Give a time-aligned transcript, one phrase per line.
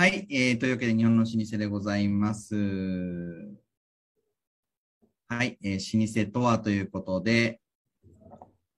[0.00, 2.54] はい、えーというわけで日本の老舗でございます。
[5.26, 7.60] はい、えー老舗とはということで、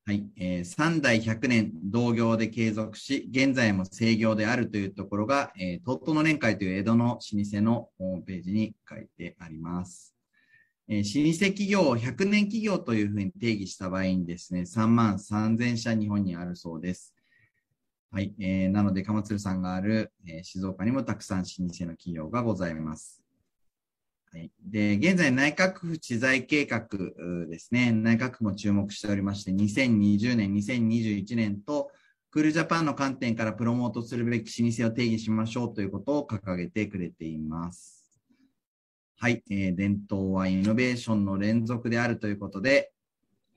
[0.06, 10.16] はい、えー3代100年同業で継続し、現在も制業であるというところが、えー、東都の年会という江戸の老舗のホームページに書いてあります。
[10.88, 17.14] えー老舗企業を100年企業というふうに定義した場合にですね、3万3000社日本にあるそうです。
[18.12, 18.34] はい。
[18.41, 23.23] えーなので、鎌鶴さんがある、えー静岡にもたくさん老舗の企業がございます。
[24.32, 24.51] はい。
[24.60, 26.88] で、現在内閣府知財計画
[27.48, 27.92] ですね。
[27.92, 31.92] 内閣府も注目しておりまして、2020年、2021年と、
[32.32, 38.09] クールジャパンの観点からプロモートするべき老舗を定義しましょうということを掲げてくれています。
[39.18, 39.45] はい。
[39.51, 42.92] えー伝統はイノベーションの連続であるということで、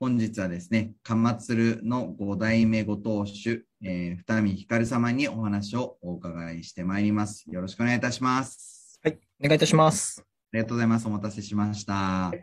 [0.04, 7.50] 本日はですね、鎌鶴の5代目ご当主、えー、二見光様にお話をお伺いしてまいります。
[7.50, 9.00] よろしくお願いいたします。
[9.02, 10.22] はい、お願いいたします。
[10.22, 11.08] ありがとうございます。
[11.08, 12.34] お待たせしました。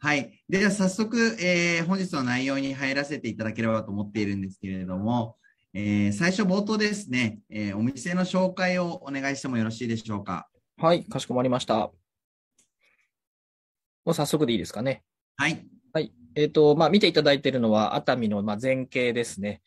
[0.00, 0.42] はい。
[0.48, 5.36] では早速、えー本日の内容に入らせていただければと思っているんですけれども、
[5.74, 10.48] えー最初冒頭ですね、えーお店の紹介をお願いしてもよろしいでしょうか？
[10.78, 11.76] はい、かしこまりました。
[11.76, 11.92] も
[14.06, 15.04] う早速でいいですかね。
[15.36, 15.64] はい。
[15.92, 16.12] はい。
[16.34, 19.62] えっ、と、まあ、見ていただいているのは熱海の、まあ、前景ですね。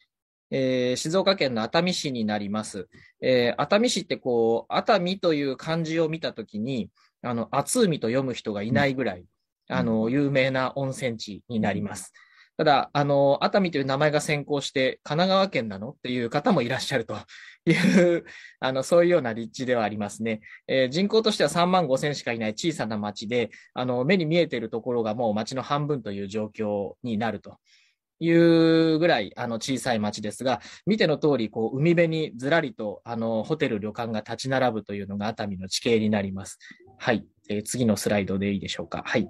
[0.51, 2.87] えー静岡県の熱海市になります。
[3.21, 6.89] えー熱海市ってこう、熱海という漢字を見たときに、
[7.21, 9.25] あの、熱海と読む人がいないぐらい、
[9.69, 12.13] あの、有名な温泉地になります。
[12.57, 17.17] ただ、あの、熱海という名前が先行して、神奈川県なのっていう方もいらっしゃると
[17.71, 18.25] いう、
[18.59, 20.41] あの、そういうような立地ではありますね。
[20.67, 27.57] えー人口としては3万5千しかいない小さな町で、あの、目に見えているところがもう町の半分という状況になると
[28.19, 36.59] いうぐらい、あの、小さい町ですが、見ての通り、こう、海辺にずらりと、あの、ホテル、旅館が立ち並ぶというのが熱海の地形になります。
[36.97, 37.25] はい。
[37.49, 39.03] えー次のスライドでいいでしょうか。
[39.05, 39.27] はい。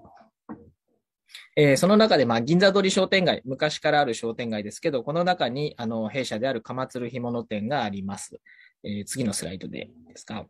[1.56, 8.40] えーその中で、まあ、銀座通り商店街、昔からある商店街ですけど、この中に、あの、弊社である鎌鶴干物店があります。
[8.84, 10.46] えー次のスライドでですか。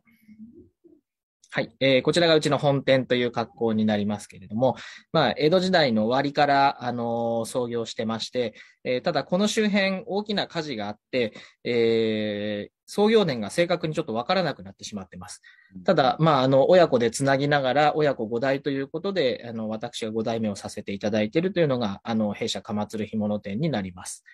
[1.50, 1.74] はい。
[1.80, 4.76] えーこちらがうちの本店という格好になりますけれども、
[5.12, 8.54] まあ、江戸時代の終わりから、あのー創業してまして、
[8.84, 11.32] えーただこの周辺大きな火事があって、
[11.64, 15.42] えー創業年が正確にちょっとわからなくなってしまってます。
[15.84, 24.24] ただ、まあ、あの、親子でつなぎながら、親子5代ということで、あの、私が5代目をさせていただいているというのが、あの、弊社鎌鶴干物店になります。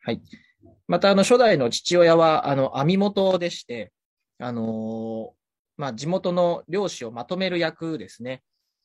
[0.00, 0.22] はい。
[0.88, 3.92] また、あの、初代の父親は、あの、網元でして、
[4.38, 5.42] あのー
[5.76, 8.42] まあ、地元の漁師をまとめる役ですね。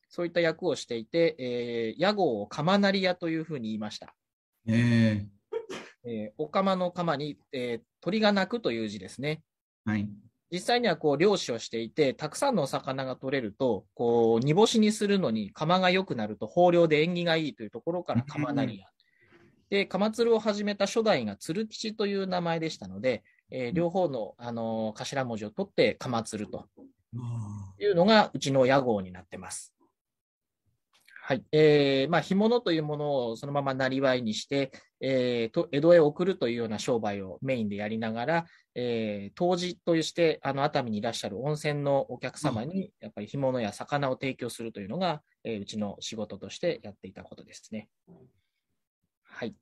[0.08, 4.14] そういった役をしていて、えー屋号を釜なり屋というふうに言いました。
[4.66, 5.26] え
[6.08, 9.42] えーお釜の釜に、えー鳥が鳴くという字ですね。
[9.86, 10.08] ーはい。
[10.50, 18.86] 実際にはこう漁師をしていて、たくさんのお魚が取れると、こう煮干しにするのに釜が良くなると豊漁で縁起がいいというところから釜なり屋。
[19.68, 26.66] で、釜鶴を始めた初代が鶴吉という名前でしたので、えー両方の、あのー頭文字を取って釜鶴と
[27.78, 29.74] いうのがうちの屋号になってます。
[31.28, 31.44] はい。
[31.52, 47.90] えー、まあ、干物というものをそのままなりわいにして、えーと、江戸へ送るというような商売をメインでやりながら、えー、当時として、あの、熱海にいらっしゃる温泉のお客様に、やっぱり干物や魚を提供するというのが、えーうちの仕事としてやっていたことですね。
[49.22, 49.54] はい。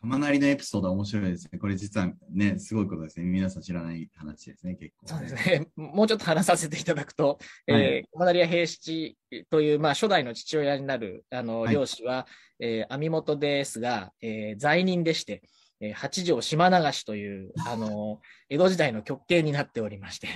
[0.00, 1.58] 釜なりのエピソードは面白いですね。
[1.58, 3.26] これ実はね、すごいことですね。
[3.26, 5.08] 皆さん知らない話ですね、結構。
[5.08, 5.66] そうですね。
[5.76, 9.18] もうちょっと話させていただくと、はいえー、小田リア平七
[9.50, 12.26] という、まあ、初代の父親になる、あの、はい漁師は、
[12.60, 15.42] えー網元ですが、えー罪人でして、
[15.80, 20.28] えー八条島流しという、あの、 江戸時代の極刑になっておりまして、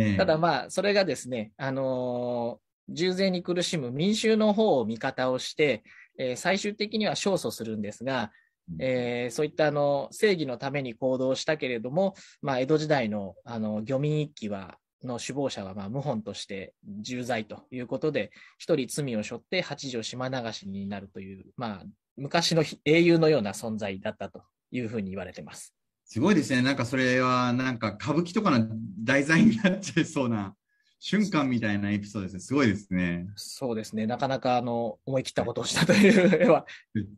[0.00, 5.84] ええただまあ、それがですね、あのー重税に苦しむ民衆の方を味方をして、
[6.18, 8.32] えー最終的には勝訴するんですが、
[8.78, 21.84] えーそういったあの正義のために行動したけれども、まあ、江戸時代のあの漁民一揆はの首謀者はまあ謀反として重罪ということで、一人罪を背負って八条島流しになるという、まあ、
[22.16, 25.74] 昔の英雄のような存在だったというふうに言われてます。
[26.04, 26.62] すごいですね。
[26.62, 28.68] なんかそれは、なんか歌舞伎とかの
[29.02, 30.54] 題材になっちゃいそうな
[31.00, 32.40] 瞬間みたいなエピソードですね。
[32.40, 33.26] すごいですね。
[33.34, 34.06] そうですね。
[34.06, 36.66] なかなかあの思い切ったことをしたという絵は、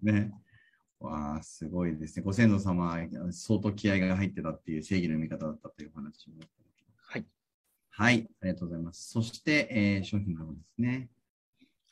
[0.03, 0.31] ね。
[1.05, 2.23] わあ、すごいですね。
[2.25, 2.99] ご先祖様は
[3.31, 6.37] 相当気合が入ってたっていう正義の味方だったというお話も。
[7.07, 7.27] はい。
[7.91, 9.11] はい、ありがとうございます。
[9.11, 11.09] そして、えー商品の方ですね。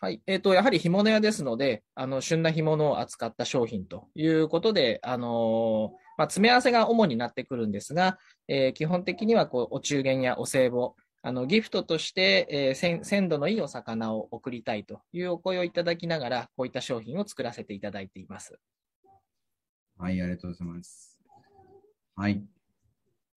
[0.01, 0.21] はい。
[0.27, 8.19] えっ、と、やはり干物屋ですので、あの、旬な干物を扱った商品ということで、あのーまあ、詰め合わせが主になってくるんですが、
[8.49, 10.91] えー、基本的にはこうお中元やお歳暮、
[11.23, 18.59] あの、ギフトとして、えー、鮮度のいいお魚を送りたいというお声をいただきながら、こういった商品を作らせていただいています。
[20.03, 21.21] はい、ありがとうございます。
[22.17, 22.43] はい。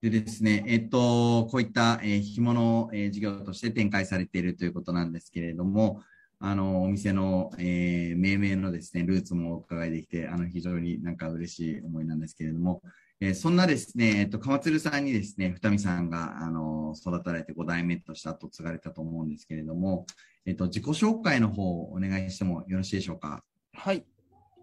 [0.00, 6.00] でですね、えっと、こういった、えー、干物、えー、事業として展開されているということなんですけれども、
[6.38, 12.80] あの、お店の、えー、命名のですね、ルーツもお伺いできて、あの、非常になんか嬉しい思いなんですけれども、
[13.20, 20.06] えー、そんなですね、えっと、川鶴さんにですね、二見さんが、あの、育たれて5代目として後継がれたと思うんですけれども、
[20.46, 23.44] えっと、自己紹介の方をお願いしてもよろしいでしょうか？
[23.74, 24.06] はい。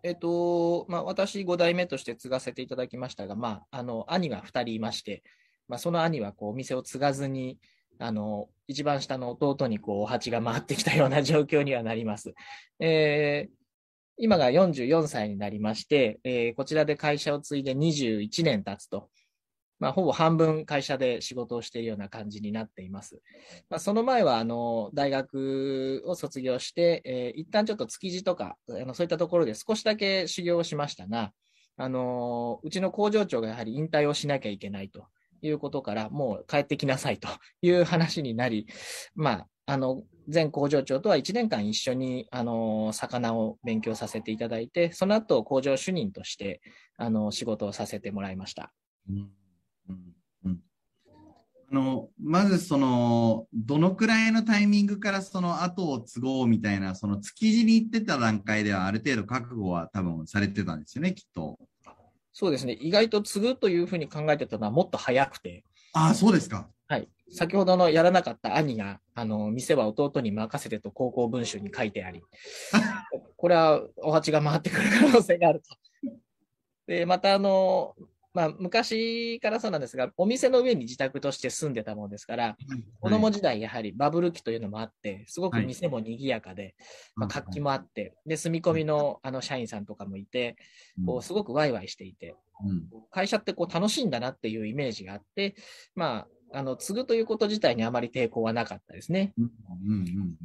[0.04, 5.24] えっと、まあ、私5代目として継がせていただきましたが、まあ、あの、兄が2人いまして、
[5.68, 7.60] まあ、その兄は、こう、お店を継がずに、
[8.00, 12.34] あの、一番下の弟に、こう、お鉢が回ってきたような状況にはなります。
[12.80, 13.54] えー、
[14.18, 19.10] 今が44歳になりまして、えー、こちらで会社を継いで21年経つと。
[19.82, 23.20] まあ、ほぼ半分会社で仕事をしているような感じになっています。
[23.68, 31.34] まあ、その前は、あの、大学を卒業して、えー、一旦ちょっと築地とか、あのそういったところで少しだけ修行をしましたが、
[31.78, 35.08] あの、うちの工場長がやはり引退をしなきゃいけないと
[35.42, 37.28] いうことから、もう帰ってきなさいと
[37.64, 38.68] いう話になり、
[39.16, 46.62] まあ、あの、前工場長とは1年間一緒に、あの、魚を勉強させていただいて、その後、工場主任として、
[46.98, 48.72] あの、仕事をさせてもらいました。
[49.10, 49.32] うん、
[51.72, 61.58] あの、まずその、どのくらいのタイミングからその後を継ごうみたいな、その築地に行ってた段階ではある程度覚悟は多分されてたんですよね、きっと。
[62.34, 62.74] そうですね。
[62.74, 65.64] 意外と継ぐというふうに考えてたのはもっと早くて。
[65.94, 66.68] ああ、そうですか。
[66.90, 67.08] はい。
[67.30, 72.22] 先ほどのやらなかった兄が、あの、店は弟に任せてと高校文集に書いてあり、
[73.38, 75.78] これはお鉢が回ってくる可能性があると。
[76.88, 77.96] で、またあの、
[78.34, 82.56] まあ、昔からそうなんですが、お店の上に自宅として住んでたものですから、はい、
[83.00, 86.74] 子供時代やはりバブル期というのもあって、すごく店も賑やかで、はい、
[87.16, 90.56] まあ、活気もあって、で、住み込みのあの社員さんとかもいて、
[91.06, 92.36] こう、すごくワイワイしていて、
[92.66, 95.56] うん、会社ってこう楽しいんだなっていうイメージがあって、
[95.96, 99.34] まあ、あの、継ぐということ自体にあまり抵抗はなかったですね。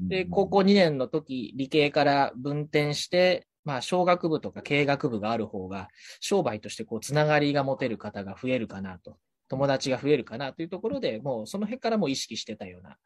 [0.08, 5.88] で、高校2年の時、理系から分転して、まあ、小学部とか経営学部がある方が、
[6.20, 9.18] 商売としてこう、つながりが持てる方が増えるかなと、
[9.48, 12.96] 友達が増えるかなというところで、もうその辺からも意識してたような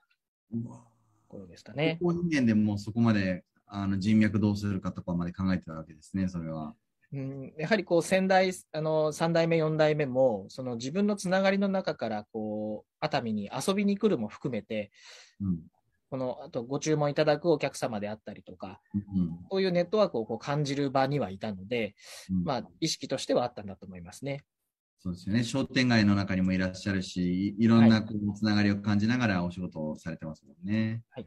[0.53, 0.83] と
[1.29, 1.97] ころですかね。
[2.03, 6.75] 高校2年でもそこまであの人脈どうするかとかまで考えてたわけですね、それは。
[7.13, 14.93] うん、やはりこう先代、あの、3代目、4代目も、その自分のつながりの中から、こう、熱海に遊びに来るも含めて、
[15.41, 15.61] うん、
[16.11, 21.95] この、あとご注文いただくお客様であったりとか、うん、そういうネットワークをこう感じる場にはいたので、
[22.31, 24.45] うん、まあ、意識としてはあったんだと思いますね。
[24.99, 25.45] そうですよね。
[25.45, 31.03] 商店街の中にもいらっしゃるし、いろんなこうつながりを感じながらお仕事をされてますもんね。
[31.11, 31.27] はい。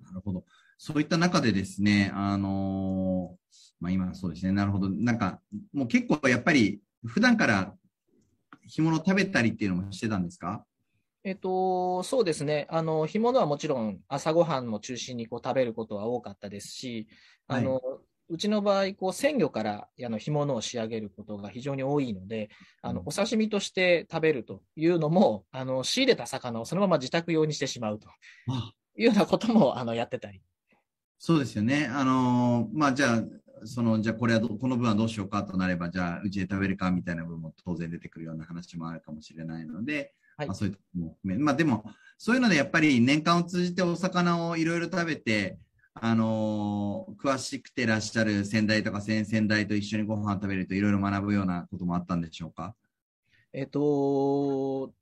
[0.00, 0.44] なるほど。
[0.76, 3.38] そういった中でですね、あの
[3.80, 4.90] まあ、今そうですね、なるほど。
[4.90, 5.40] なんか、
[5.72, 7.74] もう結構やっぱり、普段から
[8.66, 10.66] 干物食べたりっていうのもしてたんですか？
[11.24, 12.66] えっと、そうですね。
[12.68, 17.06] あの、干物はもちろん朝ごはんも中心にこう食べることは多かったですし、
[17.46, 17.82] あの、はい、
[18.30, 22.50] うちの場合、こう、鮮魚からあの干物を仕上げることが非常に多いので、
[22.82, 28.08] あの、お刺身として食べるというのも、あの、仕入れた魚をそのまま自宅用にしてしまうと
[28.96, 30.42] いうようなことも、あの、やってたり。
[31.18, 31.86] そうですよね。
[31.86, 33.22] あのまあ、じゃあ、
[33.64, 41.84] その、じゃあこれはこの分はどうしようかとなれば、じゃあうちで食べるかみたいな部分も当然出てくるような話もあるかもしれないので、はい、まあ、そういうとこも含め、まあでも、
[42.18, 45.58] そういうのでやっぱり年間を通じてお魚をいろいろ食べて、
[45.94, 52.74] あのー、詳しくてらっしゃる先代とか先々代と一緒にご飯食べるといろいろ学ぶようなこともあったんでしょうか？
[53.52, 54.92] えっと、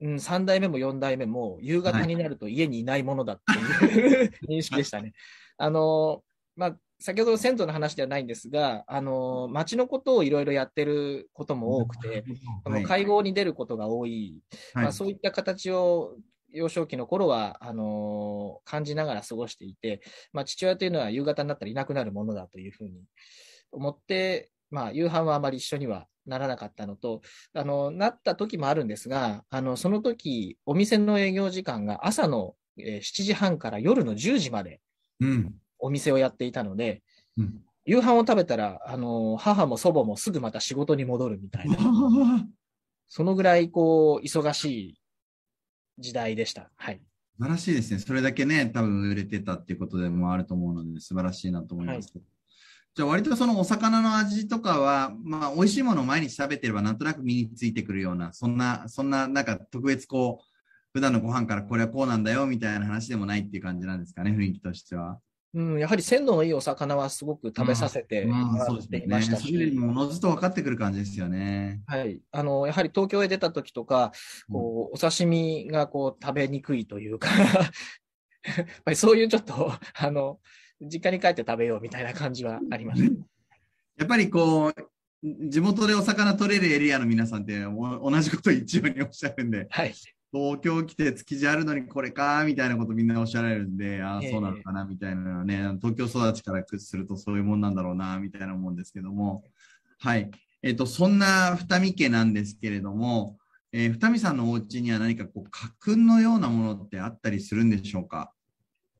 [0.00, 5.12] うん、3代目も4代目も夕方になると家にいないものだっていう、はい、認識でしたね。
[5.56, 6.22] あの、
[6.56, 12.24] まあ、先ほど銭湯の話ではないんですが、あの、町のことをいろいろやってることも多くて、
[12.64, 14.40] はい、会合に出ることが多い、
[14.74, 16.16] はい、まあ、そういった形を
[16.52, 20.02] 幼少期の頃は、あの感じながら過ごしていて、
[20.32, 23.04] まあ、父親というのは夕方になったらいなくなるものだというふうに
[23.70, 27.22] 思って、まあ、夕飯はあまり一緒にはならなかったのと、
[27.54, 34.80] あの、なった時もあるんですが、あの、その時、お店の営業時間が朝の、えー、7時半から夜の10時まで、
[35.20, 37.02] うん、お店をやっていたので、
[37.36, 41.78] うん、夕飯を食べたら、あの、母も祖母もすぐまた仕事に戻るみたいな。
[43.08, 45.00] そのぐらい、こう、忙しい
[45.98, 46.70] 時代でした。
[46.76, 47.00] はい。
[47.38, 47.98] 素晴らしいですね。
[48.00, 52.12] それだけね、多分売れてたっていうことでもあると思うので、素晴らしいなと思います。
[52.14, 52.24] はい、
[52.94, 60.44] じゃあ割とそのお魚の味とかは、まあ美味しいものを毎日食べてればなんとなく身についてくるような、そんな、そんななんか特別こう、
[60.92, 65.18] 普段のご飯からこれはこうなんだよみたいな話でもないっていう感じなんですかね、雰囲気としては。
[65.54, 69.54] うん、やはり鮮度のいいお魚はすごく食べさせてもらっていましたし。
[69.54, 71.80] うん、ものずと分かってくる感じですよね。
[71.86, 72.20] はい。
[72.30, 74.12] あの、やはり東京へ出た時とか、
[74.52, 80.38] こう、お刺身がこう食べにくいというか やっぱりそういうちょっと、あの、
[80.80, 83.12] 実家に帰って食べようみたいな感じはありました。
[83.96, 84.74] やっぱりこう、
[85.22, 89.94] 地元でお魚取れるエリアの皆さんって同じこと一応におっしゃるんで、はい、
[90.32, 99.42] 東京来て築地あるのにこれかみたいなことみんなおっしゃられるんで、ああ、そうなのかなみたいなね、東京育ちからするとそういうもんなんだろうなみたいなもんですけども、
[99.98, 100.30] はい。
[100.62, 103.38] えっ、ー、と、そんな二見家なんですけれども、
[103.72, 108.32] えー、二見さんのお家には何かこう、家訓のようなものってあったりするんでしょうか？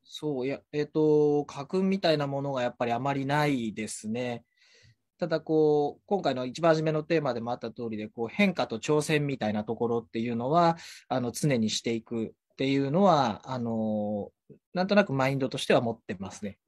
[0.04, 4.44] そう、いや、えっ、ー、と、家訓みたいなものがやっぱりあまりないですね。
[5.18, 10.76] ただこう、今回の一番初めのテーマでもあった通りで、こう変化と挑戦みたいなところっていうのは、
[11.08, 14.30] あの常にしていくっていうのは、あの、
[14.74, 16.58] なんとなくマインドとしては持ってますね。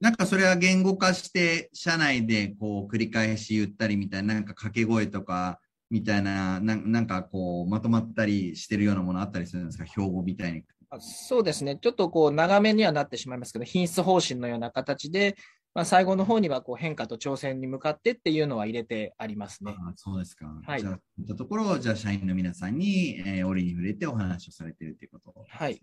[0.00, 5.58] なんかそれは言語化して、社内でこう繰り返し言ったりみたいな、なんか掛け声とか
[5.90, 10.62] みたいな、ななんかこうまとまったりしてるようなものあったりするんですか、標語みたいに。
[11.00, 11.76] そうですね。
[11.80, 15.36] ちょっとこう長めにはなってしまいますけど、品質方針のような形で、
[15.76, 19.76] まあ、最後の方にはこう変化と挑戦に向かってっていうのは入れてありますね。
[19.78, 20.46] あそうですか。
[20.66, 20.80] はい。
[20.80, 25.78] じゃあ、いったところを、じゃあ、社員の皆さんに、えー、折に触れてお話をされているということ、はい。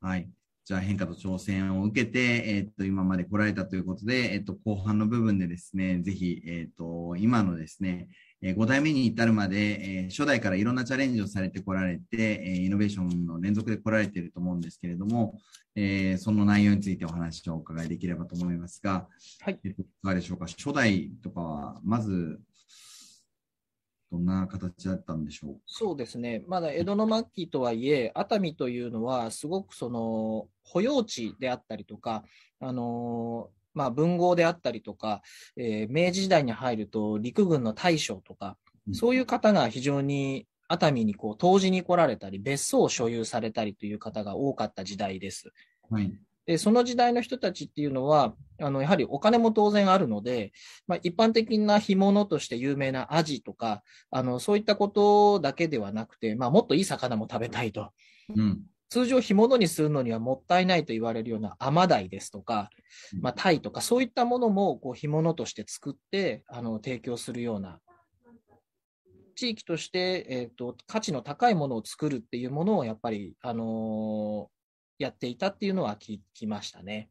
[0.00, 0.30] はい。
[0.64, 12.06] じゃあ、変化と挑戦を受けて、えー、っと、今まで来られたということで、えー、っと、後半の部分でですね、ぜひ、えっと、今のですね、え5代目に至るまで、え初代からいろんなチャレンジをされてこられて、
[12.44, 15.38] えイノベーションの連続で来られていると思うんですけれども、
[15.74, 19.08] えその内容についてお話をお伺いできればと思いますが、
[19.40, 20.46] はい、いかがでしょうか？
[20.46, 22.40] 初代とかは、まず、
[24.12, 25.60] どんな形だったんでしょう？
[25.66, 32.24] そうですね、まだ江戸の末期とはいえ、熱海というのは、すごくその保養地であったりとか、
[32.60, 35.20] あのまあ、文豪であったりとか、
[35.56, 38.56] えー、明治時代に入ると陸軍の大将とか、
[38.92, 45.52] そういう方が非常に熱海にこう湯治に来られたり、別荘を所有されたりという方が多かった時代です。
[45.90, 46.10] はい、
[46.46, 50.52] でその時代の人たちっていうのは、あのやはりお金も当然あるので、
[50.86, 57.92] まあ、一般的な干物として有名なアジとか、あのそういったことだけではなくて、まあ、もっといい魚も食べたいと。
[58.34, 62.70] うん通常干物にするのにはもったいないと言われるようなアマダイですとか、
[63.20, 67.80] まあ、タイとかそういったものもこう干物として作ってあの提供するような
[69.36, 77.10] 地域として、えーと、価値の高いものを作るっていうものをやっぱり、あのー、やっていたっていうのは聞きましたね。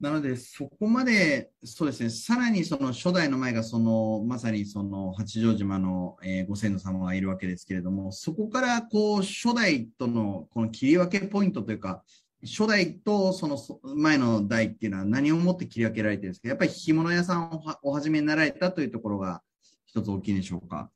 [0.00, 12.04] なので、そこまで、そうですね、さらにその初代の前が、その、まさにその八丈島の、えー、ご先祖様がいるわけですけれども、そこからこう、初代とのこの切り分けポイントというか、
[12.44, 13.58] 初代とその
[13.96, 16.48] 前の代っていうのは何をもって切り分けられてるんですか？
[16.48, 19.42] やっぱり干物屋さんをお始めになられたというところが
[19.86, 20.88] 一つ大きいでしょうか？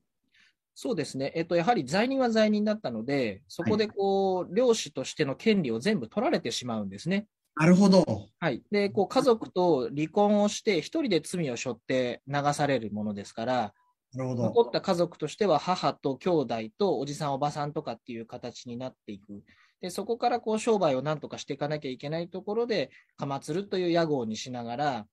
[0.73, 1.32] そうですね。
[1.35, 7.26] えっと、やはり罪人は罪人だったので、そこでこう、はい、漁師としての権利を全部取られてしまうんですね。
[7.56, 8.04] なるほど。
[8.40, 8.62] はい。
[8.71, 13.75] で、こう、家族と離婚をして、一人で罪を背負って流されるものですから、
[14.14, 14.44] なるほど。
[14.44, 19.44] 残った家族としては、母と兄弟とおじさん、おばさんとかっていう形になっていく。
[19.80, 25.06] で、そこからこう、商売を何とかしていかなきゃいけないところで、鎌鶴という屋号にしながら、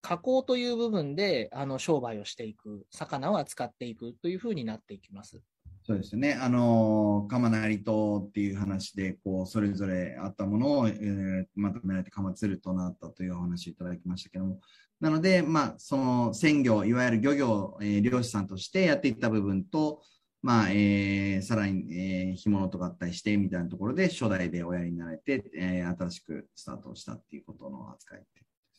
[0.00, 5.40] 加工という部分で、あの、商売をしていく、魚を扱っていくというふうになっていきます。
[5.84, 6.34] そうですね。
[6.34, 14.60] あの、鎌成とっていう話で、こう、それぞれあったものを、えー、まとめられて鎌鶴となったというお話いただきましたけども、
[15.00, 20.02] なので、まあ、その鮮魚、いわゆる漁業、えー、漁師さんとしてやっていった部分と、
[20.40, 28.26] まあ、えー、さらに、えー、干物と合体してみたいなところで、初代でおやりになられて、えー、新しくスタートしたっていうことの扱い、ね、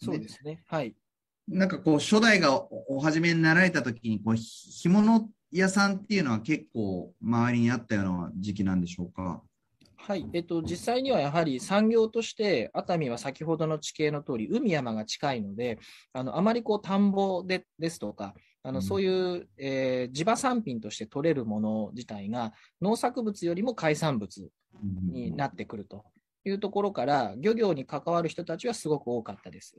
[0.01, 0.63] そうですね。
[0.67, 0.95] はい。
[1.49, 9.41] なんかこう、初代がお始めになられたときに、こう、干物屋さんっていうのは結構周りにあったような時期なんでしょうか？
[9.95, 15.79] はい、えっと、実際にはやはり産業として熱海は先ほどの地形の通り海山が近いので
[16.11, 18.33] あのあまりこう田んぼでですとか
[18.63, 24.49] あの、そういう、えー、地場産品として取れるもの自体が農作物よりも海産物
[25.11, 26.05] になってくると
[26.45, 29.77] いうところから、漁業に関わる人たちはすごく多かったです。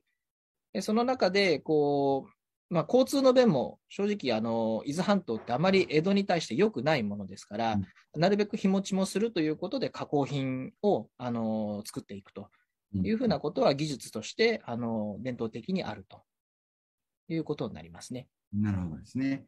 [0.73, 2.33] でその中でこう
[2.71, 12.49] まあ、交通の便も正直あの、伊豆半島ってあまり江戸に対して良くないものですから、うん、なるべく日持ちもするということで、加工品をあの作っていくと
[12.94, 16.23] いうふうなことは技術として、あの、伝統的にあると
[17.28, 18.28] いうことになりますね。
[18.52, 19.47] なるほどですね。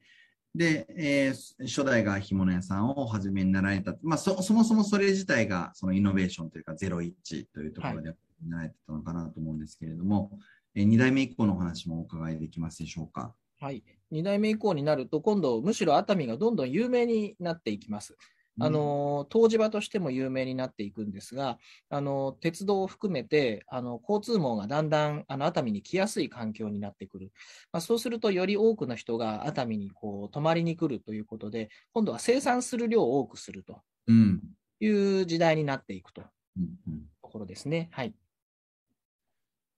[0.55, 3.95] で、えー初代が干物屋さんをお始めになられた。
[4.03, 7.13] まあ、そ、そもそもそれ自体が、そのイノベーションというか、01
[7.53, 8.13] というところで
[8.47, 10.31] なられてたのかなと思うんですけれども、
[10.77, 13.35] えー二代目以降のお話もお伺いできますでしょうか？
[13.59, 13.83] はい。
[14.11, 18.17] 二代目以降になると、今度、むしろ熱海がどんどん有名になっていきます。
[18.59, 27.33] あの、湯治場としても有名になっていくんですが、あの、鉄道を含めて、あの、交通網がだんだん、あの、熱海に来やすい環境になってくる。
[27.73, 34.43] まあ、そうすると、より多くの人が熱海にこう、泊まりに来るということで、今度は生産する量を多くするとうん。
[34.81, 36.23] いう時代になっていくと
[36.59, 37.89] うんうんところですね。
[37.93, 38.15] はい。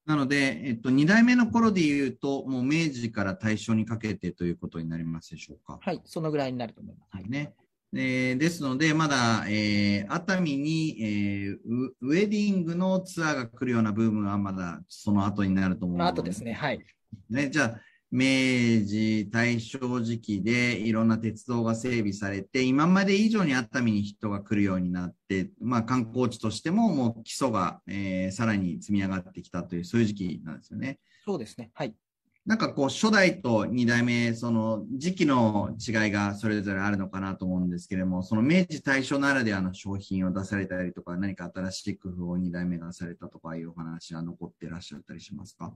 [0.08, 5.78] なので、えっと、二代目の頃で言うと、もう明治から大正にかけてということになりますでしょうか。
[5.82, 6.00] はい。
[6.06, 7.10] そのぐらいになると思います。
[7.14, 7.28] はい。
[7.28, 7.52] ね。
[7.94, 16.54] えーですので、まだ、えー熱海に、えーウウェディングのツアーが来るようなブームはまだその後になると思うのまあ、あとですね。
[16.54, 16.80] はい。
[17.28, 30.98] ね、じゃあ、明治、大正時期でいろんな鉄道が整備されて、今まで以上に熱海に人が来るようになって、まあ観光地としてももう基礎が、えーさらに積み上がってきたという、そういう時期なんですよね。
[31.24, 31.70] そうですね。
[31.74, 31.94] はい。
[32.46, 45.74] なんかこう、初代と二代目、その時期の違いがそれぞれあるのかなと思うんですけれども、その明治大正ならではの商品を出されたりとか、何か新しい工夫を二代目がされたとかいうお話は残っていらっしゃったりしますか？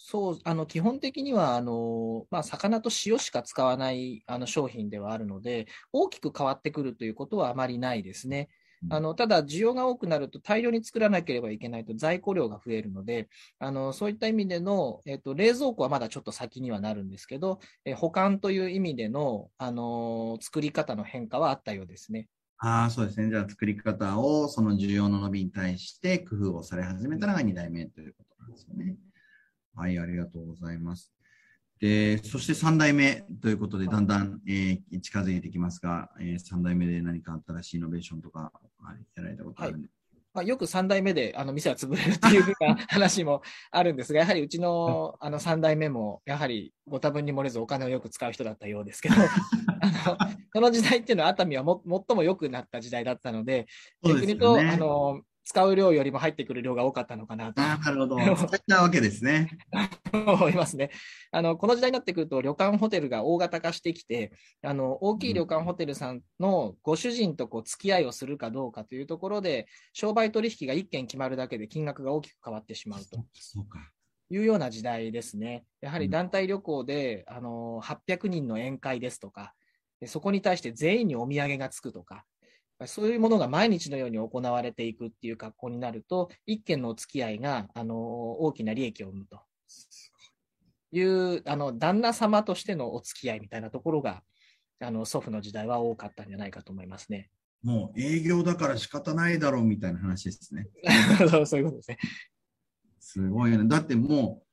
[0.00, 8.48] そう、あの、基本的には、あの、まあ、魚と塩しか使わない、あの、商品ではあるので、大きく変わってくるということはあまりないですね。
[8.88, 13.28] あの、ただ、需要が多くなると大量に作らなければいけないと在庫量が増えるので、
[13.58, 22.28] あの、そういった意味での、えっと、冷蔵庫はまだちょっと先にはなるんですけど、え保管という意味での、あの、作り方の変化はあったようですね。
[22.58, 23.30] ああ、そうですね。
[23.30, 28.96] じゃあ作り方をその需要の伸びに対して工夫をされ始めたのが2代目ということなんですよね。
[29.78, 31.12] はい、ありがとうございます。
[31.78, 39.88] で、そして3代目ということで、だんだん、えー近づいてきますが、えー、3代目で何か新しいイノベーションとか、はい、やられたことあるんで、
[40.34, 49.14] まあ、よく3代目であの店は潰れるっていうふうな話も あるんですが、やはりうちのあの3代目も、やはりご多分に漏れずお金をよく使う人だったようですけど、
[49.80, 50.18] あの
[50.52, 53.68] その時代っていうのは熱海はも最も良くなった時代だったので、
[54.02, 54.58] 逆に言うと。
[54.58, 58.18] あの使う量よりも入ってくる量が多かったのかなとなるほど。
[58.18, 59.48] そういったわけですね。
[60.12, 60.90] 思いますね。
[61.30, 64.30] あの、この時代になってくると、旅館ホテルが大型化してきて、
[64.60, 73.78] あの、大きい旅館ホテルさんのご主人とこう付き合いをするかどうかというところで、商売取引が1件決まるだけで金額が大きく変わってしまうとそうか。
[74.28, 75.64] いうような時代ですね。
[75.80, 79.54] やはり団体旅行で、あの、800人の宴会ですとか、
[79.98, 82.26] でそこに対して全員にお土産がつくとか、
[82.86, 87.96] そういうものが毎日のように行われていくっていう格好になると、一件のお付き合いが、あの、
[88.40, 89.40] 大きな利益を生むと。
[90.92, 94.22] いう、あの、旦那様としてのお付き合いみたいなところが、
[94.80, 97.30] あの、祖父の時代は多かったんじゃないかと思いますね。
[97.62, 100.68] もう営業だから仕方ないだろうみたいな話ですね。
[101.44, 101.98] そういうことですね。
[103.00, 103.68] すごいよね。
[103.68, 104.47] だってもう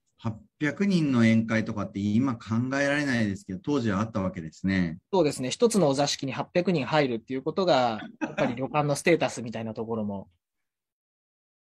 [0.61, 4.97] 800人の宴会とかって今考えられないですけど、当時はあったわけですね。
[5.11, 5.51] そうですね。
[5.51, 10.27] 一つのお座敷に800人入るっていうことが、やっぱり旅館のステータスみたいなところも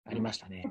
[0.05, 0.65] ありましたね。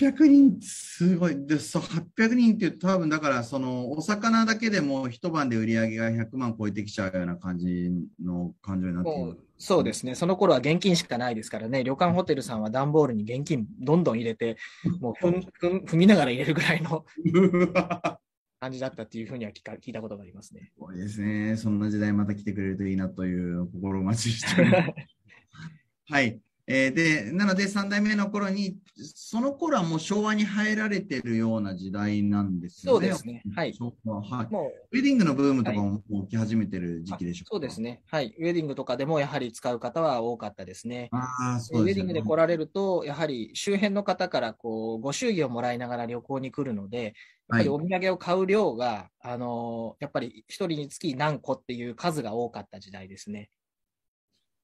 [0.00, 1.46] 800人、すごい。
[1.46, 7.90] で、そう、800人っていうと多分だから、その、お魚だけでも一晩で売り上げが100万超えてきちゃうような感じ
[8.22, 9.38] の感情になっている。
[9.58, 10.14] そうですね。
[10.14, 11.84] その頃は現金しかないですからね。
[11.84, 14.56] 旅館ホテルさんは段ボールに現金どんどん入れて、
[15.00, 17.04] もう踏ん踏ん踏みながら入れるぐらいの
[18.58, 20.70] 感じだったっていうふうには聞か聞いたことがありますね。
[20.74, 21.56] すごいですね。
[21.56, 24.62] そんな時代また来てくれるといいなという心待ちして。
[26.08, 26.40] はい。
[26.66, 33.06] えーで、なので3代目の頃に、その頃はもう昭和に入られてるような時代なんですよね。
[33.06, 34.52] そうですねはいはい。
[34.52, 37.80] もうウェディングのブームとかも起き始めてる時期でしょそうです。
[37.80, 38.02] ね。
[38.06, 38.34] はい。
[38.38, 41.08] ウェディングとかでもやはり使う方は多かったですね。
[41.12, 47.12] あそうですよねウェディングで来られると、やはり周辺の方からこうご祝儀をもらいながら旅行に来るので、やっ
[47.58, 53.50] ぱりお土産を買う量が、あのやっぱり一人につき何個っていう数が多かった時代ですね。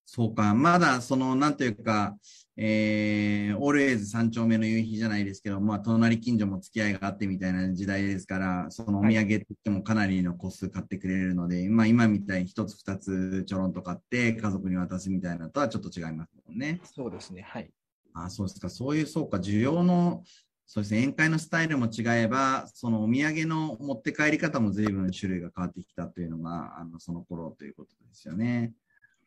[0.06, 2.16] そうか、まだその、なんというか、
[2.56, 16.80] えー、オールエイズ三丁目の夕日じゃないですけど、まあ、隣近所も付き合いがあってみたいな時代ですから、そのお土産って言ってもかなりの個数買ってくれるので、まあ、今みたいに一つ二つちょろんと買って家族に渡すみたいなのとはちょっと違いますもんね。
[16.84, 17.42] そうですね。
[17.42, 17.70] はい。
[18.14, 18.70] あそうですか。
[18.70, 20.22] そういう、そうか、需要の、
[20.66, 28.72] そうですね、宴会のスタイルも違えば、そのお土産の持って帰り方も随分種類が変わってきたというのが、あの、その頃ということですよね。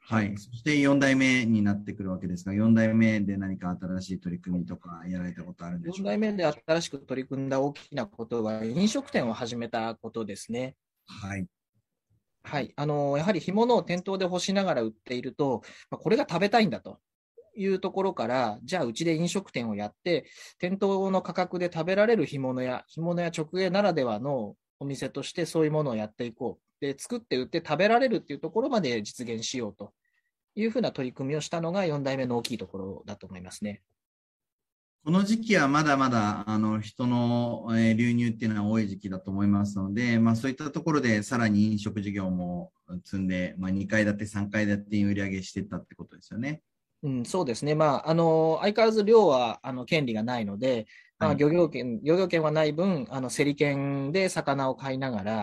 [0.09, 0.35] はい。
[0.39, 10.75] そして4代目になってくるわけですが、4代目で何か新しい取り組みとかやられたことあるんでしょうか ?4 代目で新しく取り組んだ大きなことは、飲食店を始めたことですね。
[11.05, 11.45] はい。
[12.41, 12.73] はい。
[12.75, 16.97] あの、やはり干物を店頭で干しながら売っていると、これが食べたいんだと
[17.55, 20.25] いうところから、じゃあうちで飲食店をやって、
[20.57, 26.83] 店頭の価格で食べられる干物や、干物や直営ならではのお店としてそういうものをやっていこう。
[26.83, 29.93] で、作って売って食べられるっていうところまで実現しようと
[30.61, 33.81] いうふうな取り組みをしたのが4代目の大きいところだと思いますね。
[35.05, 42.71] この時期はまだまだあの人の、え流入っていうのは多い時期だと思いますので、まあ、そういったところでさらに飲食事業も
[43.05, 46.61] 積んで、まあ、2階建て、3階建てに売り上げしていったってことですよね。
[47.01, 50.85] うん、そうですね、まあ、あの相変わらず量はあの権利がないので、
[51.17, 55.33] まあ、漁業権、漁業権はない分、あの競り券で魚を買いながら、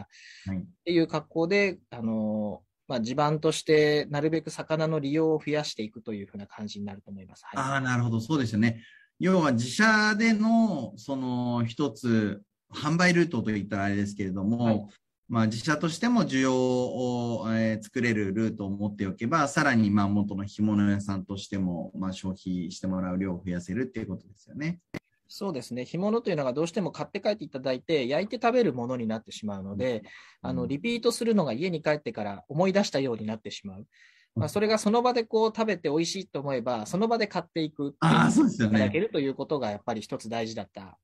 [0.47, 7.45] はい、っていう格好で、あのまあ、地盤としてなるべく魚の利用を増やしていくというふうな感じになると思います。
[7.45, 8.83] はい、ああ、なるほど、そうですよね。
[9.19, 14.87] 要は自社での、その一つ、販売ルートといったらあれですけれども、はい、
[15.29, 24.81] まあ、自社としても需要を、えー、作れるルートを持っておけば、さらにまあ元の干物屋さんとしても、まあ、消費してもらう量を増やせるっていうことですよね。
[25.29, 25.85] そうですね。
[25.85, 30.03] 干物というのがどうしても買って帰っていただいて、焼いて食べるものになってしまうので、
[30.43, 33.87] うん、あの、リピートするのが家に帰ってから思い出したようになってしまう。
[34.37, 40.99] まあ、それがその場でこう食べて美味しいと思えば、その場で買っていくっていただけるということがやっぱり一つ大事だった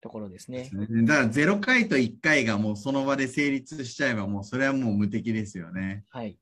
[0.00, 0.64] ところですね。
[0.64, 6.04] すねだから0回と1回がもうその場で成立しちゃえば、もうそれはもう無敵ですよね。
[6.08, 6.38] はい。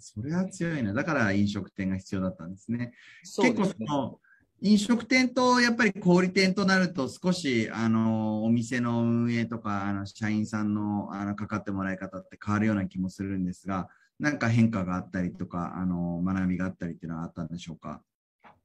[0.00, 0.92] それは強いな。
[0.92, 2.92] だから飲食店が必要だったんですね。
[3.24, 4.20] すね結構その、
[4.60, 18.02] 飲食店とやっぱり小売店となると少しあのお店の運営とかあの社員さんのあのかかってもらい方って変わるような気もするんですが何か変化があったりとかあの学びがあったりっていうのはあったんでしょうか？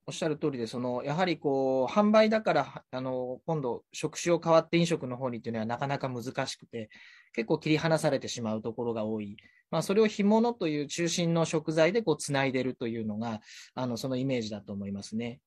[0.05, 6.89] おっしゃる通りで、そのやはりこう販売だからあの今度、職種を変わって飲食の方にっていうのはなかなか難しくて、
[7.33, 9.37] 結構切り離されてしまうところが多い、
[9.71, 13.39] まあ、それを干物という中心の食材でこうつないでるというのが、
[13.75, 15.39] あのそのイメージだと思いますね。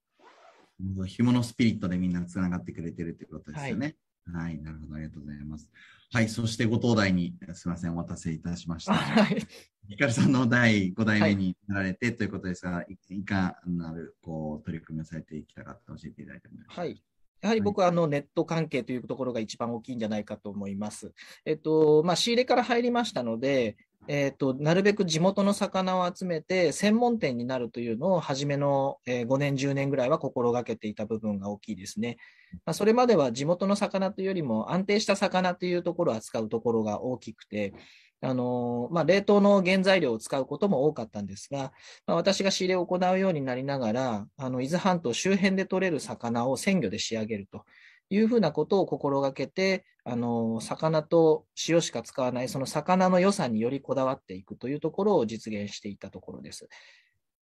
[1.06, 3.96] 紐のスピリットでみんなつながってくれてるってことですよね。
[4.32, 5.70] はい、はい、なるほど、ありがとうございます。
[6.12, 8.94] はい、そしてご東大にすみません、お待たせいたしました。
[8.94, 9.46] はい。
[9.88, 17.02] ひかるさんの第5代目になられて、ということですが、いいかなるこう取り組みをされていきたかった教えていただいてもはい。
[17.40, 21.12] やはり僕はあのネット関係というところが一番大きいんじゃないかと思います。
[21.44, 23.76] えっと、まあ、仕入れから入りましたので、
[24.08, 32.16] えーと、なるべく地元の魚を集めて専門店になるというのを初めの、えー、5年、10年ぐらいは心がけていた部分が大きいですね。
[32.64, 37.74] まあ、それまでは地元の魚というよりも安定した魚というところを扱うところが大きくて、
[38.22, 41.72] あのまあ、冷凍の原材料を使うことも多かったんですが、
[42.06, 47.64] まあ、私が仕入れを行うようになりながら、あの伊豆半島周辺で取れる魚を鮮魚で仕上げると
[48.08, 56.68] いうふうなことを心がけて、あの、魚と塩しか使わない、その魚の良さによりこだわっていくというところを実現していたところです。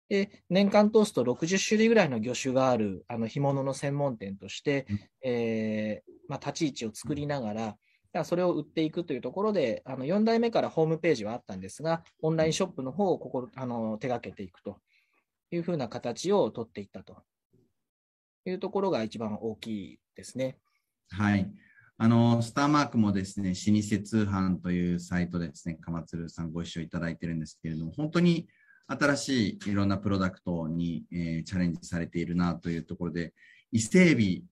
[0.10, 4.86] で、年間通すと60種類ぐらいの魚種がある、あの、干物の専門店として、
[5.24, 7.78] えー、まあ、立ち位置を作りながら、
[8.20, 14.80] らそれを売っていくというところで、あの4代目からホームページはあったんですが、オンラインショップの方をここあの手がけていくと
[15.52, 17.24] いうふうな形を取っていったと
[18.46, 20.58] いうところが一番大きいですね。
[21.10, 21.50] はい。
[21.98, 28.48] あの、スターマークもですね、老舗通販というサイトでですね、かまつるさんご一緒いただいてるんですけれども、本当に
[28.88, 33.34] 新しいいろんなプロダクトに、えー、チャレンジされているなというところで、
[33.72, 34.44] 伊勢海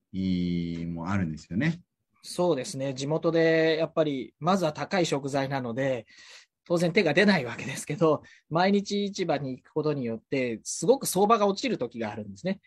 [0.86, 1.82] 老もあるんですよね。
[2.21, 2.93] そうですね。
[2.93, 6.05] 地元でやっぱり、まずは高い食材なので、
[6.65, 12.60] 当然手が出ないわけですけど、毎日市場に行くことによって、すごく相場が落ちる時があるんですね。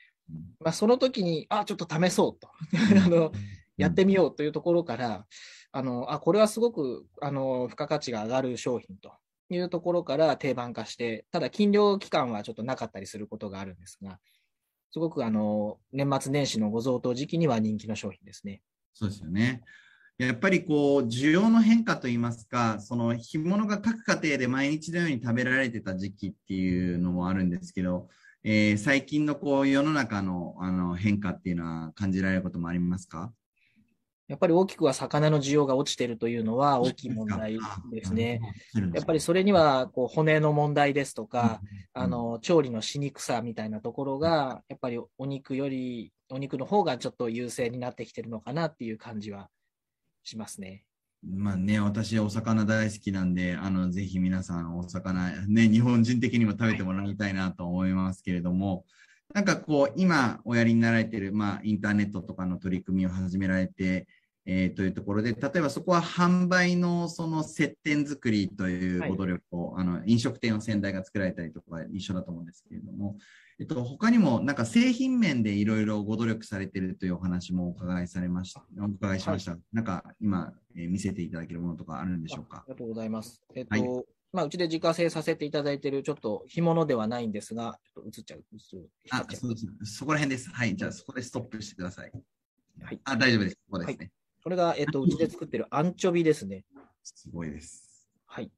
[0.60, 2.48] まあ、その時に、あ、ちょっと試そうと。
[3.04, 3.32] あの、
[3.76, 5.26] やってみようというところから、
[5.70, 9.12] あの、あ、これはすごく、あの、付加価値が上がる商品と
[9.50, 14.18] いうところから定番化して、ただ禁漁期間はちょっとなかったりすることがあるんですが、
[14.90, 18.62] すごくあの、年末年始のご贈答時期には人気の商品ですね。
[18.94, 19.62] そうですよね。
[20.18, 28.08] やっぱりこう、需要の変化といいますか、その干物が各家庭で毎日のように食べられてた時期っていうのもあるんですけど、
[28.44, 33.32] えー、最近のこう世の中のあの変化っていうのは感じられることもありますか？
[34.28, 37.58] やっぱり大きくは魚の需要が落ちているというのは大きい問題
[37.90, 38.40] ですね。
[38.94, 41.60] やっぱりそれにはこう骨の問題ですとか、
[41.92, 49.50] あの調理のしにくさみたいなところが、やっぱりお肉より、お肉の方がちょっと優勢になってきてるのかなっていう感じは
[50.24, 50.84] しますね。
[51.22, 58.86] まあね、私、お魚大好きなんで、あの、ぜひ皆さん、お魚、 ね、日本人的にも食べてもらいたいなと思いますけれども、
[59.34, 64.08] なんかこう、今、おやりになられてる、まあ、インターネットとかの取り組みを始められて、
[64.44, 73.16] えー、というところで、例えばそこは販売のその接点作りというご努力を、はい、あの飲食店を先代が作られたりとか一緒だと思うんですけれども、
[73.60, 79.52] えっと、他にもなんか製品面でいろいろご努力されているというお話もお伺いされました、お伺いしました。
[79.52, 82.58] はい、なんか今、えー、見せていただけるものとかあるんでしょうか？
[82.58, 83.40] ありがとうございます。
[83.54, 88.44] えっと、はい、まあ、うちで自家製させていただいている、ちょっと干物ではないんですが、ちょっと映っちゃう。
[89.10, 89.66] あ、そうです。
[89.84, 90.50] そこら辺です。
[90.50, 90.74] はい。
[90.74, 92.10] じゃあ、そこでストップしてください。
[92.82, 93.00] はい。
[93.04, 93.56] あ、大丈夫です。
[93.70, 93.96] ここですね。
[93.98, 94.10] はい
[94.42, 96.64] これが、えっと、うちで作ってるアンチョビですね。
[97.02, 98.10] すごいです。
[98.26, 98.50] はい。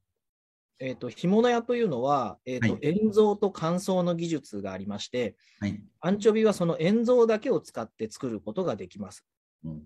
[0.78, 9.24] えっと、干物屋というのは、えっと、はい、塩蔵と乾燥の技術がありまして、はい、アンチョビはその塩蔵だけを使って作ることができます。
[9.64, 9.82] うん、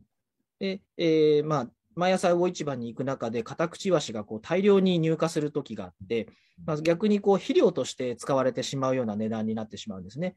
[0.59, 6.29] で、えー、まあ、毎朝魚市場に行く中で、カタクチワシがこう大量に入荷する時があって、
[6.65, 10.37] まあ、逆にこう肥料として使われてしまうような値段になってしまうんですね。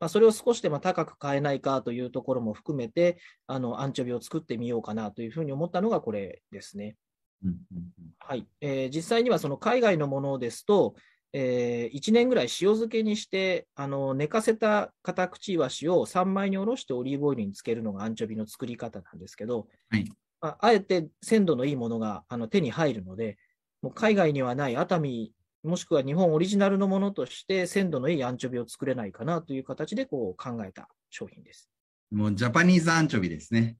[0.00, 6.96] まあ、それを少しでも高く買えないかというところも含めて、あのアンチョビを作ってみようかなというふうに思ったのがこれですね。
[8.18, 8.46] はい。
[8.60, 10.94] えー、実際にはその海外のものですと、
[11.32, 20.04] えー、1年ぐらい塩漬けにしてあの寝かせたカタクチイワシを3枚におろしてオリーブオイルにつけるのがアンチョビの作り方なんですけど、はい。
[20.40, 23.36] まあ、あえて鮮度のいいものがあの手に入るので、
[23.82, 25.32] もう海外にはない熱海
[25.68, 31.70] もしくは日本オリジナルのものとして鮮度のいいアンチョビを作れないかなという形でこう考えた商品です。
[32.10, 33.76] もうジャパニーズアンチョビですね。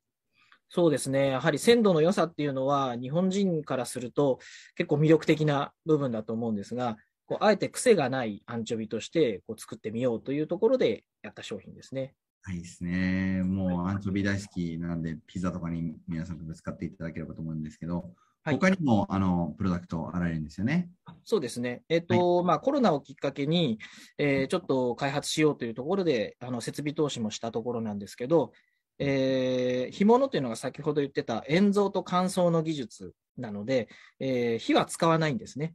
[0.68, 1.28] そうですね。
[1.30, 4.38] やはり鮮度の良さっていうのは日本人からすると
[4.76, 12.14] 結構魅力的な部分だと思うんですが、こうあえて癖がないアンチョビとしてこう作ってみようというところでやった商品ですね。
[12.42, 13.42] はいですね。
[13.42, 18.06] もうアンチョビ大好きなんで、ピザとかに皆さんと使っていただければと思うんですけど、はい、
[18.44, 20.88] 他にもあのプロダクトあられるんですよね。
[21.24, 21.82] そうですね。
[21.88, 23.78] えっ、ー、と、はい、まあコロナをきっかけに、
[24.16, 28.52] えー、ちょっと開発しようというところで、あの設備投資もしたところなんですけど、
[28.98, 35.74] えー、干物というのが先ほど言ってた塩蔵と乾燥の技術なので、えー、火は使わないんですね。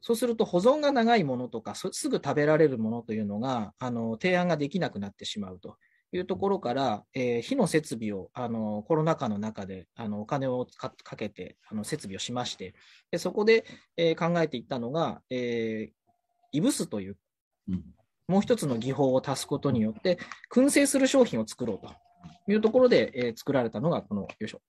[0.00, 5.78] そうすると保存が長いものとか、すぐ食べられるものというのが、あの提案ができなくなってしまうと
[6.16, 12.74] いうところから、えー、火の設備をあのコロナ禍の中であのお金をかけてあの設備をしまして、
[13.10, 13.64] でそこで、
[13.96, 15.94] えー、考えていったのが、えー、
[16.52, 17.16] いぶすという、
[18.28, 20.18] もう一つの技法を足すことによって、
[20.52, 21.92] 燻製する商品を作ろうと
[22.50, 24.60] いうところで、えー、作られたのが、この、よいしょ、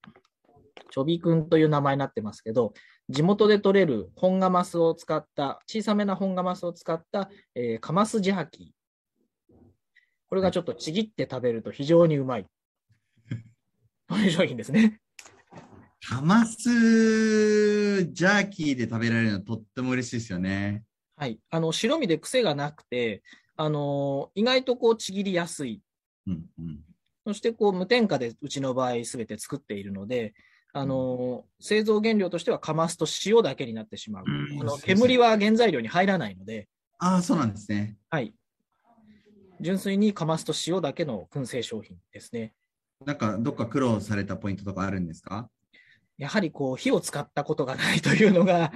[0.90, 2.74] ちょびくんという名前になってますけど、
[3.08, 8.74] 地元で取れる本ガマスを使った、小さめな本ガマスを使った、えー、カマスジャーキ
[10.36, 12.46] これがちょっとちぎって食べると非常にうまい。
[14.10, 15.00] という商品ですね。
[16.06, 20.84] カマスジャーキーで食べられるのはとっても嬉しいですよね。
[21.16, 21.40] はい。
[21.50, 23.24] あの、白身で癖がなくて、
[23.56, 25.82] あの意外とこうちぎりやすい。
[26.28, 26.80] うんうん、
[27.26, 30.34] そしてこう無添加でうちの場合すべて作っているので、
[30.74, 34.26] あの製造原料としてはカマスと塩だけになってしまう。
[34.28, 36.68] うん、あの煙は原材料に入らないので。
[37.00, 37.96] ああ、そうなんですね。
[38.10, 38.34] はい。
[39.60, 42.54] 純粋にカマスと塩だけの燻製商品ですね。
[43.06, 45.50] なんか、どっか苦労されたポイントとかあるんですか？
[46.18, 48.72] やはりこう火を使ったことがないというのが、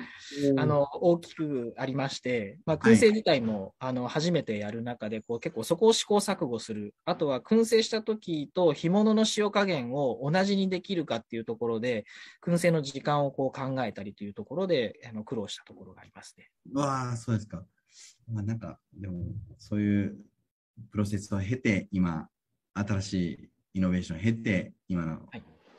[0.57, 12.03] あの大きくありまして、まあ、燻製自体も、あの初めてやる中でこう結構そこを試行錯誤する、あとは燻製した時と干物の塩加減を同じにできるかっていうところで、
[12.45, 16.49] 燻製の時間をこう考えたりというところであの苦労したところがありますね。
[16.73, 17.63] わあ、そうですか。
[18.29, 19.23] まあ、なんか、でも、
[19.57, 20.17] そういう
[20.91, 22.27] プロセスを経て、今、
[22.73, 25.19] 新しいイノベーションを経て、今の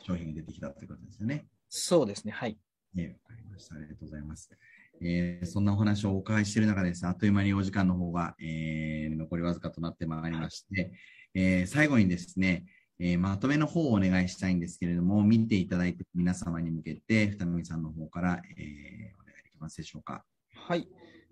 [0.00, 1.46] 商品が出てきたということですよね。
[1.68, 2.32] そうですね。
[2.32, 2.58] はい。
[2.96, 3.76] えわかりました。
[3.76, 4.50] ありがとうございます。
[5.02, 10.92] えー、そんなお話をお伺いしている中です、あっという間にお時間の方が、えー、残りわずかとなってまいりまして、
[11.34, 12.66] えー、最後にですね、
[12.98, 20.22] えー、まとめの方をお願いしたいんですけれども、見ていただいて皆様に向けて、二見さんの方から、えー、お願いできますでしょうか。
[20.54, 20.86] はい。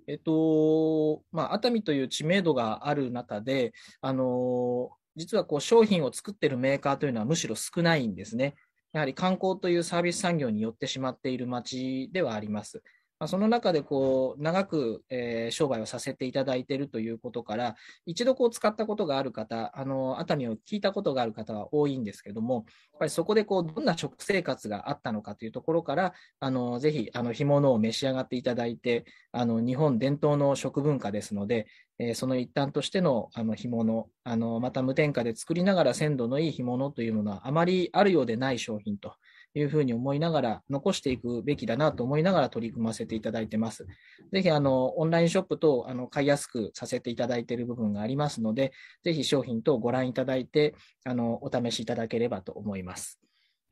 [0.09, 8.55] えっと、まあ、熱海という知名度がある中で、あの、実はこう商品を作っているメーカーというのはむしろ少ないんですね。
[8.93, 12.83] やはり観光というサービス産業によってしまっている街ではあります。
[13.21, 17.75] まあ、その中でこう長く、えー、商売をさせていただいているということから、
[18.07, 22.65] 一度こう使ったことがある方、あの熱海を聞いたことがある方は多いんですけども、やっ
[23.01, 31.67] ぱりそこでこうどんな食生活があったのかというところから、あのぜひあの干物を召し上がっていただいて、あの日本伝統の食文化ですので、
[31.99, 39.15] えー、その一端としてのあの干物、あのまた無添加で作りながら鮮度のいい干物というものはあまりあるようでない商品と
[39.59, 43.87] いうふうに思いながら、残していくべきだなと思いながら取り組ませていただいてます。
[44.33, 48.73] ぜひ、あの、オンラインショップと、あの、買いやすくさせていただいている部分がありますので、
[49.05, 53.21] ぜひ商品等をご覧いただいて、あの、お試しいただければと思います。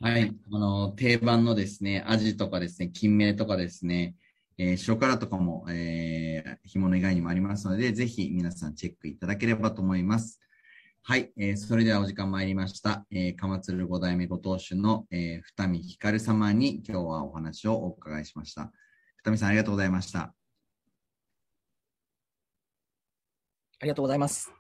[0.01, 0.35] はい。
[0.53, 4.15] あの、定番のですね、アジとかですね、金目とかですね、
[4.59, 10.41] えー、塩辛とかも、えー、干物以外にもありますので、ぜひ皆さんチェックいただければと思います。
[11.09, 13.07] はい、えー、それではお時間参りました。
[13.13, 18.73] えー、鎌鶴五代目ご当主の、えー、二見光様に今日はお話をお伺いしました。
[19.23, 20.19] 二見さんありがとうございました。
[20.19, 20.33] あ
[23.83, 24.53] りがとうございます。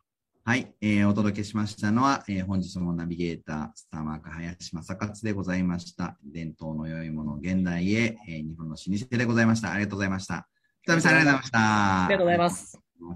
[0.44, 6.16] はい、えー、お届けしましたのは、えー、本日もナビゲーター、スターマーク林正勝でございました。
[6.24, 9.72] 伝統の良いもの、現代へ、えー、日本の老舗でございました。
[9.72, 10.46] ありがとうございました。
[10.86, 12.04] 二見さんありがとうございました。
[12.04, 12.50] ありがとうございま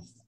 [0.00, 0.19] す。